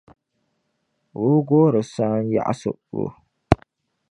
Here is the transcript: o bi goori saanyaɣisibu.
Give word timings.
o 1.21 1.23
bi 1.31 1.39
goori 1.47 1.81
saanyaɣisibu. 1.93 3.03